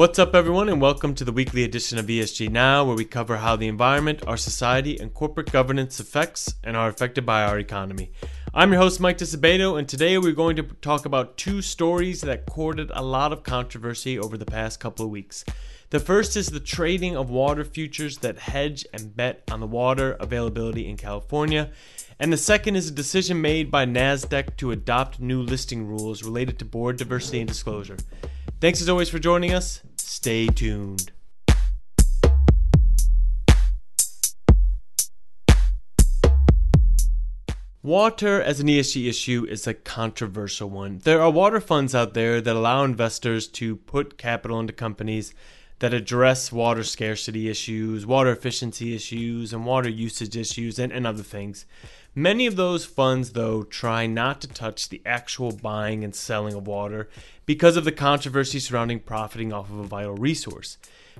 [0.00, 3.36] What's up, everyone, and welcome to the weekly edition of ESG Now, where we cover
[3.36, 8.10] how the environment, our society, and corporate governance affects and are affected by our economy.
[8.54, 12.46] I'm your host, Mike Disabato, and today we're going to talk about two stories that
[12.46, 15.44] courted a lot of controversy over the past couple of weeks.
[15.90, 20.12] The first is the trading of water futures that hedge and bet on the water
[20.12, 21.72] availability in California.
[22.18, 26.58] And the second is a decision made by NASDAQ to adopt new listing rules related
[26.60, 27.98] to board diversity and disclosure.
[28.60, 29.80] Thanks as always for joining us.
[30.22, 31.12] Stay tuned.
[37.82, 40.98] Water as an ESG issue is a controversial one.
[41.04, 45.32] There are water funds out there that allow investors to put capital into companies
[45.78, 51.22] that address water scarcity issues, water efficiency issues, and water usage issues, and, and other
[51.22, 51.64] things.
[52.14, 56.66] Many of those funds, though, try not to touch the actual buying and selling of
[56.66, 57.08] water
[57.50, 60.78] because of the controversy surrounding profiting off of a vital resource.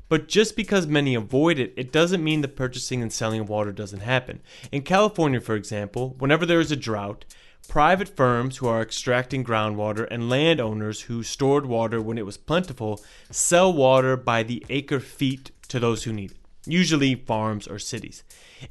[0.08, 3.72] But just because many avoid it, it doesn't mean the purchasing and selling of water
[3.72, 4.40] doesn't happen.
[4.70, 7.24] In California, for example, whenever there is a drought,
[7.66, 13.02] private firms who are extracting groundwater and landowners who stored water when it was plentiful
[13.32, 18.22] sell water by the acre feet to those who need it usually farms or cities.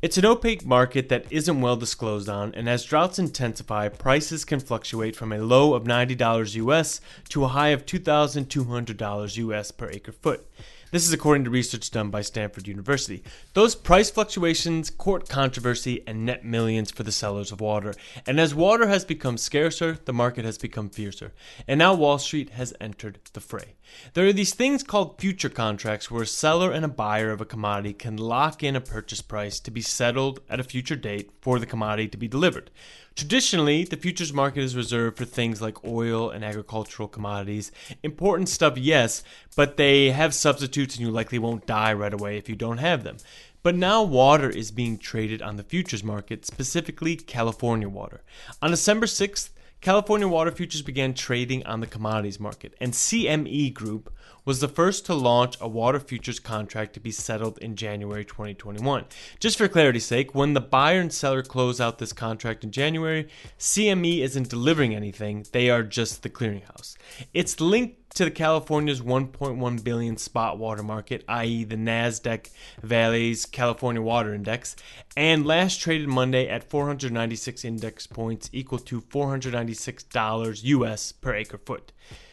[0.04, 4.60] It's an opaque market that isn't well disclosed on, and as droughts intensify, prices can
[4.60, 10.12] fluctuate from a low of $90 US to a high of $2,200 US per acre
[10.12, 10.48] foot.
[10.92, 13.24] This is according to research done by Stanford University.
[13.54, 17.94] Those price fluctuations court controversy and net millions for the sellers of water.
[18.26, 21.32] And as water has become scarcer, the market has become fiercer.
[21.68, 23.76] And now Wall Street has entered the fray.
[24.16, 27.46] There are these things called future contracts where a seller and a buyer of a
[27.46, 31.60] commodity can lock in a purchase price to be settled at a future date for
[31.60, 32.70] the commodity to be delivered.
[33.16, 37.72] Traditionally, the futures market is reserved for things like oil and agricultural commodities.
[38.04, 39.24] Important stuff, yes,
[39.56, 43.04] but they have substitutes and you likely won't die right away if you don't have
[43.04, 43.18] them.
[43.62, 48.22] But now water is being traded on the futures market, specifically California water.
[48.62, 49.50] On December 6th,
[49.82, 54.14] California water futures began trading on the commodities market, and CME Group
[54.46, 59.06] was the first to launch a water futures contract to be settled in January 2021.
[59.40, 63.28] Just for clarity's sake, when the buyer and seller close out this contract in January,
[63.58, 66.96] CME isn't delivering anything, they are just the clearinghouse.
[67.34, 72.50] It's linked to the California's 1.1 billion spot water market, i.e., the Nasdaq
[72.82, 74.76] Veles California Water Index,
[75.16, 81.92] and last traded Monday at 496 index points, equal to $496 US per acre foot.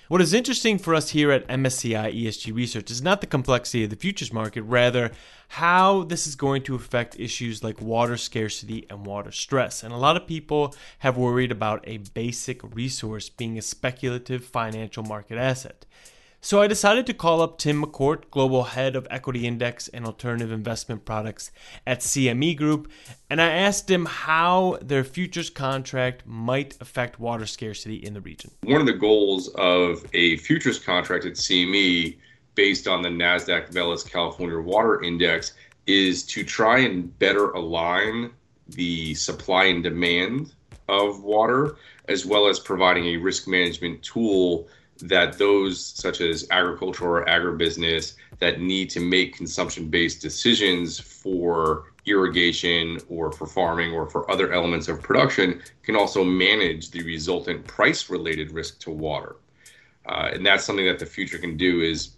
[0.09, 3.91] What is interesting for us here at MSCI ESG Research is not the complexity of
[3.91, 5.11] the futures market, rather,
[5.49, 9.83] how this is going to affect issues like water scarcity and water stress.
[9.83, 15.03] And a lot of people have worried about a basic resource being a speculative financial
[15.03, 15.84] market asset.
[16.47, 20.53] So I decided to call up Tim McCourt, Global Head of Equity Index and Alternative
[20.53, 21.51] Investment Products
[21.84, 22.89] at CME Group,
[23.29, 28.53] and I asked him how their futures contract might affect water scarcity in the region.
[28.62, 32.17] One of the goals of a futures contract at CME
[32.55, 35.55] based on the NASDAQ Veles California Water Index
[35.89, 38.31] is to try and better align
[38.69, 40.55] the supply and demand
[40.89, 41.75] of water,
[42.07, 44.69] as well as providing a risk management tool
[45.01, 51.93] that those such as agriculture or agribusiness that need to make consumption based decisions for
[52.07, 57.67] irrigation or for farming or for other elements of production can also manage the resultant
[57.67, 59.37] price related risk to water.
[60.07, 62.17] Uh, and that's something that the future can do is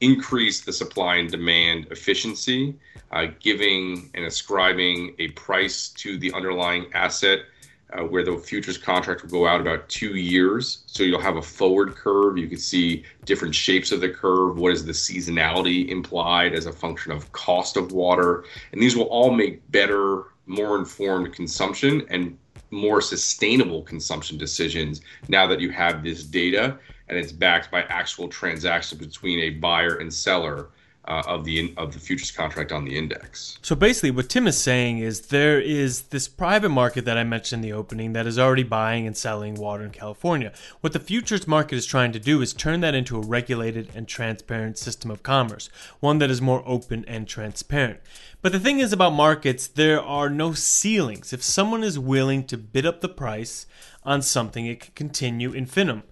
[0.00, 2.74] increase the supply and demand efficiency,
[3.12, 7.40] uh, giving and ascribing a price to the underlying asset
[7.92, 10.82] uh, where the futures contract will go out about two years.
[10.86, 12.36] So you'll have a forward curve.
[12.36, 14.58] You can see different shapes of the curve.
[14.58, 18.44] What is the seasonality implied as a function of cost of water?
[18.72, 22.36] And these will all make better, more informed consumption and
[22.70, 28.28] more sustainable consumption decisions now that you have this data and it's backed by actual
[28.28, 30.70] transactions between a buyer and seller
[31.08, 33.58] uh, of the of the futures contract on the index.
[33.62, 37.64] So basically, what Tim is saying is there is this private market that I mentioned
[37.64, 40.52] in the opening that is already buying and selling water in California.
[40.80, 44.08] What the futures market is trying to do is turn that into a regulated and
[44.08, 45.68] transparent system of commerce,
[46.00, 48.00] one that is more open and transparent.
[48.42, 51.32] But the thing is about markets, there are no ceilings.
[51.32, 53.66] If someone is willing to bid up the price
[54.04, 56.04] on something, it can continue infinitum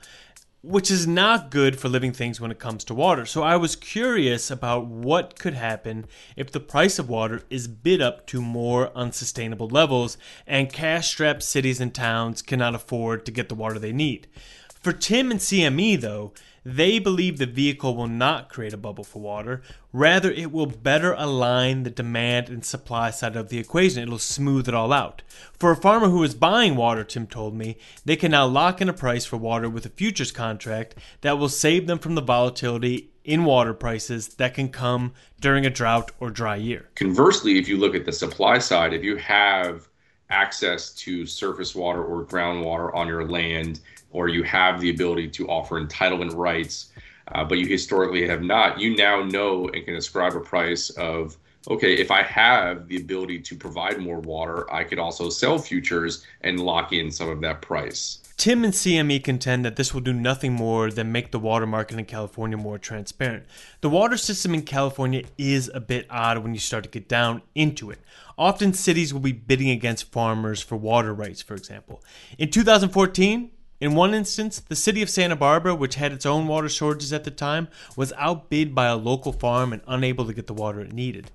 [0.65, 3.27] which is not good for living things when it comes to water.
[3.27, 6.07] So I was curious about what could happen
[6.37, 10.17] if the price of water is bid up to more unsustainable levels
[10.47, 14.27] and cash strapped cities and towns cannot afford to get the water they need.
[14.69, 16.33] For Tim and CME, though,
[16.65, 19.61] They believe the vehicle will not create a bubble for water.
[19.93, 24.03] Rather, it will better align the demand and supply side of the equation.
[24.03, 25.23] It'll smooth it all out.
[25.53, 27.77] For a farmer who is buying water, Tim told me,
[28.07, 31.51] they can now lock in a price for water with a futures contract that will
[31.51, 36.31] save them from the volatility in water prices that can come during a drought or
[36.31, 36.89] dry year.
[36.95, 39.89] Conversely, if you look at the supply side, if you have
[40.31, 43.81] access to surface water or groundwater on your land,
[44.15, 46.93] or you have the ability to offer entitlement rights,
[47.33, 51.37] uh, but you historically have not, you now know and can ascribe a price of,
[51.69, 56.25] okay, if I have the ability to provide more water, I could also sell futures
[56.43, 58.21] and lock in some of that price.
[58.37, 61.99] Tim and CME contend that this will do nothing more than make the water market
[61.99, 63.47] in California more transparent.
[63.81, 67.43] The water system in California is a bit odd when you start to get down
[67.55, 68.01] into it.
[68.37, 72.03] Often cities will be bidding against farmers for water rights, for example.
[72.37, 76.69] In 2014, in one instance, the city of Santa Barbara, which had its own water
[76.69, 80.55] shortages at the time, was outbid by a local farm and unable to get the
[80.55, 81.31] water it needed.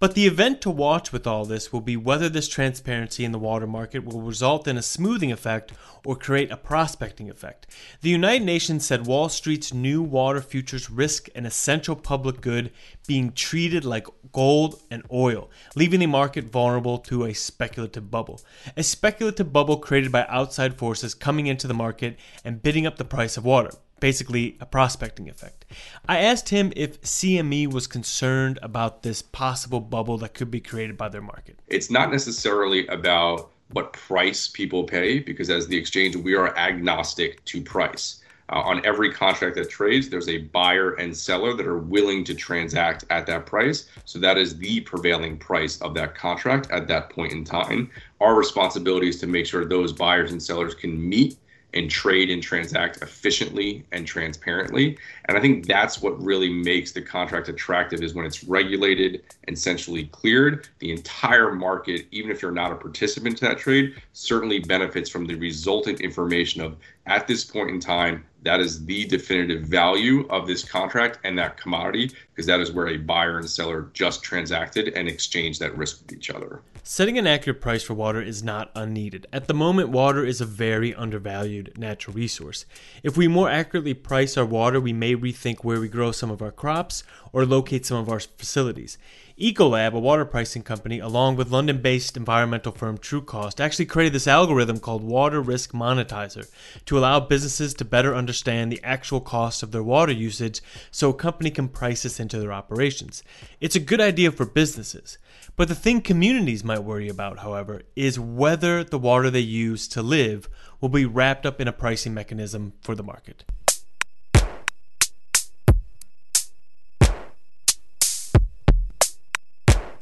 [0.00, 3.38] But the event to watch with all this will be whether this transparency in the
[3.38, 5.72] water market will result in a smoothing effect
[6.04, 7.66] or create a prospecting effect.
[8.00, 12.70] The United Nations said Wall Street's new water futures risk an essential public good
[13.06, 18.40] being treated like gold and oil, leaving the market vulnerable to a speculative bubble.
[18.76, 23.04] A speculative bubble created by outside forces coming into the market and bidding up the
[23.04, 23.70] price of water
[24.00, 25.64] basically a prospecting effect.
[26.08, 30.96] I asked him if CME was concerned about this possible bubble that could be created
[30.96, 31.58] by their market.
[31.68, 37.44] It's not necessarily about what price people pay, because as the exchange, we are agnostic
[37.46, 38.20] to price.
[38.50, 42.34] Uh, on every contract that trades, there's a buyer and seller that are willing to
[42.34, 43.88] transact at that price.
[44.04, 47.90] So that is the prevailing price of that contract at that point in time.
[48.20, 51.38] Our responsibility is to make sure those buyers and sellers can meet
[51.74, 54.96] and trade and transact efficiently and transparently.
[55.26, 59.58] And I think that's what really makes the contract attractive is when it's regulated and
[59.58, 60.68] centrally cleared.
[60.78, 65.26] The entire market, even if you're not a participant to that trade, certainly benefits from
[65.26, 66.76] the resultant information of
[67.06, 71.56] at this point in time, that is the definitive value of this contract and that
[71.56, 76.02] commodity, because that is where a buyer and seller just transacted and exchanged that risk
[76.02, 76.62] with each other.
[76.82, 79.26] Setting an accurate price for water is not unneeded.
[79.32, 82.66] At the moment, water is a very undervalued natural resource.
[83.02, 86.42] If we more accurately price our water, we may rethink where we grow some of
[86.42, 87.02] our crops
[87.32, 88.98] or locate some of our facilities.
[89.36, 94.28] Ecolab, a water pricing company, along with London based environmental firm Trucost, actually created this
[94.28, 96.48] algorithm called Water Risk Monetizer
[96.86, 100.60] to allow businesses to better understand the actual cost of their water usage
[100.92, 103.24] so a company can price this into their operations.
[103.60, 105.18] It's a good idea for businesses.
[105.56, 110.02] But the thing communities might worry about, however, is whether the water they use to
[110.02, 110.48] live
[110.80, 113.42] will be wrapped up in a pricing mechanism for the market.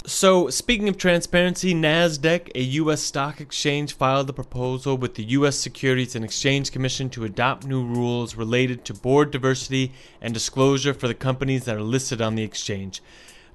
[0.04, 3.00] So, speaking of transparency, NASDAQ, a U.S.
[3.00, 5.56] stock exchange, filed a proposal with the U.S.
[5.56, 11.06] Securities and Exchange Commission to adopt new rules related to board diversity and disclosure for
[11.06, 13.00] the companies that are listed on the exchange.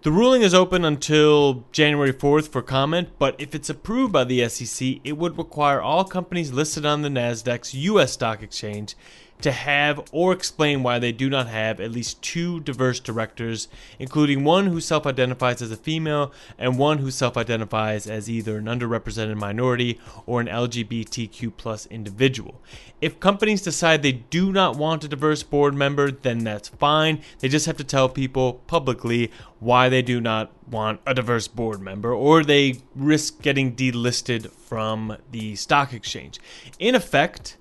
[0.03, 4.47] The ruling is open until January 4th for comment, but if it's approved by the
[4.47, 8.13] SEC, it would require all companies listed on the NASDAQ's U.S.
[8.13, 8.95] stock exchange
[9.41, 13.67] to have or explain why they do not have at least two diverse directors,
[13.99, 18.57] including one who self identifies as a female and one who self identifies as either
[18.57, 22.61] an underrepresented minority or an LGBTQ individual.
[22.99, 27.21] If companies decide they do not want a diverse board member, then that's fine.
[27.39, 31.79] They just have to tell people publicly why they do not want a diverse board
[31.79, 36.39] member or they risk getting delisted from the stock exchange.
[36.79, 37.57] In effect,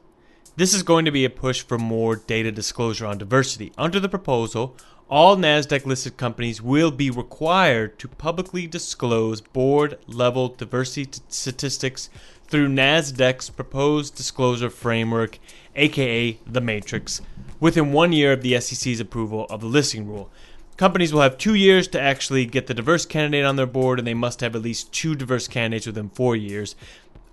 [0.56, 3.72] this is going to be a push for more data disclosure on diversity.
[3.76, 4.74] Under the proposal,
[5.08, 12.08] all NASDAQ listed companies will be required to publicly disclose board level diversity t- statistics
[12.48, 15.38] through NASDAQ's proposed disclosure framework,
[15.74, 17.20] aka the Matrix,
[17.60, 20.30] within one year of the SEC's approval of the listing rule.
[20.76, 24.06] Companies will have two years to actually get the diverse candidate on their board, and
[24.06, 26.76] they must have at least two diverse candidates within four years.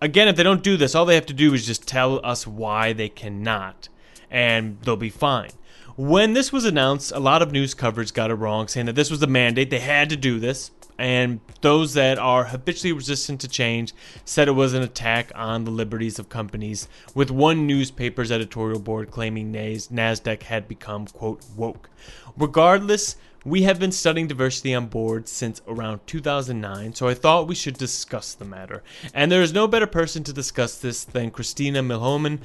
[0.04, 2.46] Again, if they don't do this, all they have to do is just tell us
[2.46, 3.88] why they cannot,
[4.30, 5.52] and they'll be fine.
[5.96, 9.10] When this was announced, a lot of news coverage got it wrong, saying that this
[9.10, 13.48] was the mandate, they had to do this, and those that are habitually resistant to
[13.48, 13.94] change
[14.26, 19.10] said it was an attack on the liberties of companies, with one newspaper's editorial board
[19.10, 21.90] claiming NASDAQ had become, quote, woke.
[22.36, 27.56] Regardless, we have been studying diversity on board since around 2009, so I thought we
[27.56, 28.84] should discuss the matter.
[29.14, 32.40] And there is no better person to discuss this than Christina Milhomem,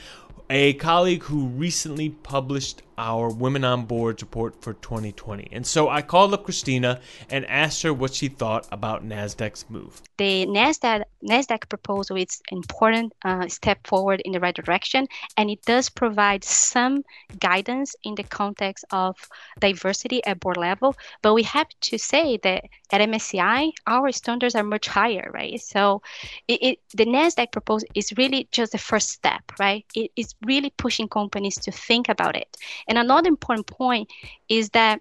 [0.50, 5.48] a colleague who recently published our Women on Boards report for 2020.
[5.52, 7.00] And so I called up Christina
[7.30, 10.02] and asked her what she thought about NASDAQ's move.
[10.16, 15.06] The NASDAQ, NASDAQ proposal is an important uh, step forward in the right direction,
[15.36, 17.02] and it does provide some
[17.40, 19.16] guidance in the context of
[19.58, 20.94] diversity at board level.
[21.22, 25.60] But we have to say that at MSCI, our standards are much higher, right?
[25.60, 26.02] So
[26.46, 29.84] it, it, the NASDAQ proposal is really just the first step, right?
[29.94, 32.56] It is really pushing companies to think about it.
[32.86, 34.10] And another important point
[34.48, 35.00] is that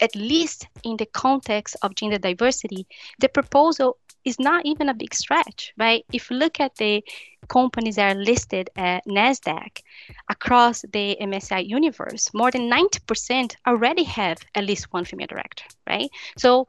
[0.00, 2.86] at least in the context of gender diversity,
[3.20, 6.04] the proposal is not even a big stretch, right?
[6.12, 7.04] If you look at the
[7.48, 9.80] companies that are listed at NASDAQ
[10.28, 16.10] across the MSCI universe, more than 90% already have at least one female director, right?
[16.38, 16.66] So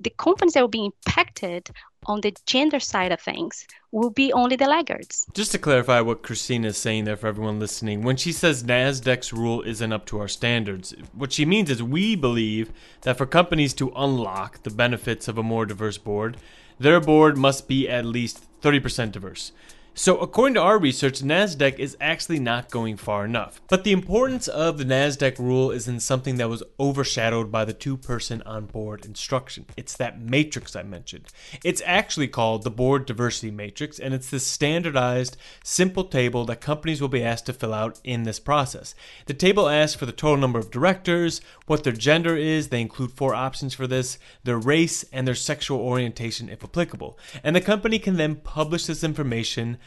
[0.00, 1.70] the companies that will be impacted
[2.06, 5.26] on the gender side of things will be only the laggards.
[5.34, 9.32] Just to clarify what Christina is saying there for everyone listening, when she says NASDAQ's
[9.32, 13.74] rule isn't up to our standards, what she means is we believe that for companies
[13.74, 16.38] to unlock the benefits of a more diverse board,
[16.80, 19.52] their board must be at least 30% diverse.
[19.92, 23.60] So, according to our research, NASDAQ is actually not going far enough.
[23.68, 27.72] But the importance of the NASDAQ rule is in something that was overshadowed by the
[27.72, 29.66] two person on board instruction.
[29.76, 31.26] It's that matrix I mentioned.
[31.64, 37.00] It's actually called the Board Diversity Matrix, and it's this standardized, simple table that companies
[37.00, 38.94] will be asked to fill out in this process.
[39.26, 43.12] The table asks for the total number of directors, what their gender is, they include
[43.12, 47.18] four options for this, their race, and their sexual orientation if applicable.
[47.42, 49.78] And the company can then publish this information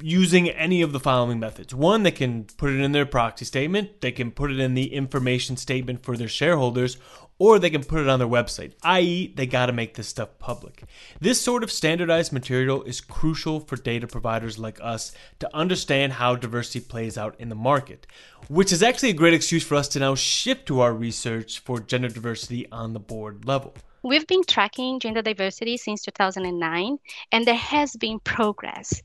[0.00, 1.74] using any of the following methods.
[1.74, 4.92] One, they can put it in their proxy statement, they can put it in the
[4.92, 6.96] information statement for their shareholders,
[7.38, 10.38] or they can put it on their website, i.e., they got to make this stuff
[10.38, 10.84] public.
[11.20, 16.36] This sort of standardized material is crucial for data providers like us to understand how
[16.36, 18.06] diversity plays out in the market,
[18.48, 21.80] which is actually a great excuse for us to now shift to our research for
[21.80, 23.74] gender diversity on the board level.
[24.04, 26.98] We've been tracking gender diversity since 2009,
[27.32, 29.02] and there has been progress.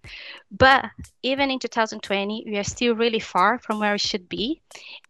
[0.51, 0.85] But
[1.23, 4.61] even in 2020, we are still really far from where we should be.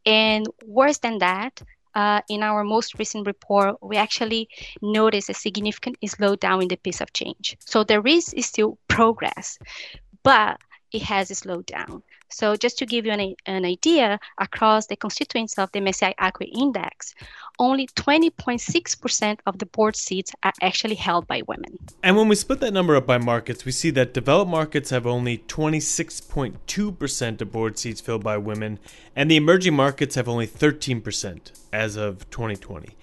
[0.05, 1.59] And worse than that,
[1.95, 4.47] uh, in our most recent report, we actually
[4.79, 7.57] noticed a significant slowdown in the pace of change.
[7.59, 9.57] So there is still progress,
[10.21, 10.59] but
[10.91, 12.03] it has slowed down.
[12.29, 16.49] So just to give you an, an idea, across the constituents of the MSCI ACWI
[16.53, 17.15] Index,
[17.59, 21.77] only 20.6% of the board seats are actually held by women.
[22.03, 25.05] And when we split that number up by markets, we see that developed markets have
[25.05, 28.79] only 26.2% of board seats filled by women,
[29.15, 32.95] and the emerging markets have only 13% as of 2020.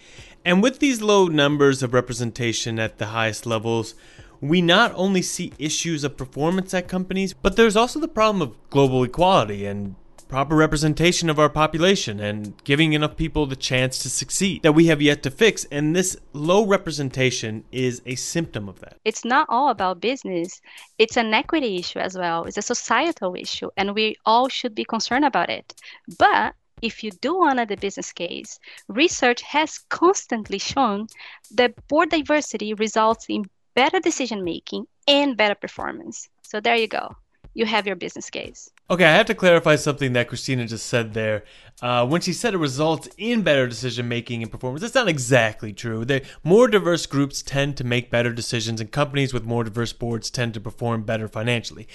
[0.45, 3.95] And with these low numbers of representation at the highest levels,
[4.41, 8.71] we not only see issues of performance at companies, but there's also the problem of
[8.71, 9.95] global equality and
[10.29, 14.87] proper representation of our population and giving enough people the chance to succeed that we
[14.87, 15.65] have yet to fix.
[15.71, 18.97] And this low representation is a symptom of that.
[19.05, 20.61] It's not all about business,
[20.99, 22.45] it's an equity issue as well.
[22.45, 25.75] It's a societal issue, and we all should be concerned about it.
[26.19, 31.07] But if you do honor the business case, research has constantly shown
[31.53, 33.45] that board diversity results in
[33.77, 36.29] better decision making, and better performance.
[36.43, 37.15] So there you go.
[37.55, 38.71] You have your business case.
[38.91, 41.45] Okay, I have to clarify something that Christina just said there.
[41.83, 45.73] Uh, when she said it results in better decision making and performance, that's not exactly
[45.73, 46.05] true.
[46.43, 50.55] More diverse groups tend to make better decisions, and companies with more diverse boards tend
[50.55, 51.87] to perform better financially.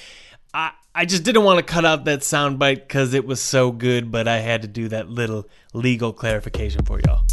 [0.53, 4.11] I, I just didn't want to cut out that soundbite because it was so good,
[4.11, 7.23] but I had to do that little legal clarification for y'all.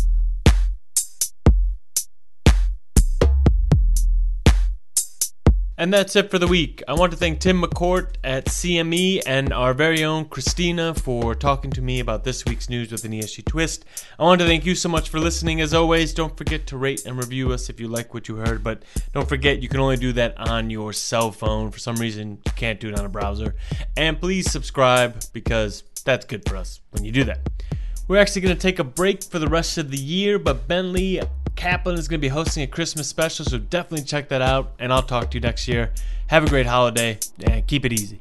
[5.80, 6.82] And that's it for the week.
[6.88, 11.70] I want to thank Tim McCourt at CME and our very own Christina for talking
[11.70, 13.84] to me about this week's news with an ESG twist.
[14.18, 15.60] I want to thank you so much for listening.
[15.60, 18.64] As always, don't forget to rate and review us if you like what you heard,
[18.64, 18.82] but
[19.14, 21.70] don't forget you can only do that on your cell phone.
[21.70, 23.54] For some reason, you can't do it on a browser.
[23.96, 27.38] And please subscribe because that's good for us when you do that.
[28.08, 31.20] We're actually going to take a break for the rest of the year, but Bentley
[31.58, 34.74] Kaplan is going to be hosting a Christmas special, so definitely check that out.
[34.78, 35.92] And I'll talk to you next year.
[36.28, 38.20] Have a great holiday and keep it easy.